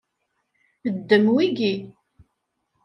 Ddem 0.95 1.25
wigi. 1.35 1.73